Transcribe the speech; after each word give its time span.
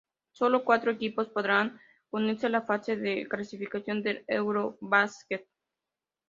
Solo 0.31 0.63
cuatro 0.65 0.89
equipos 0.89 1.29
podrán 1.29 1.79
unirse 2.09 2.47
a 2.47 2.49
la 2.49 2.63
fase 2.63 2.97
de 2.97 3.27
clasificación 3.29 4.01
del 4.01 4.23
EuroBasket. 4.25 5.47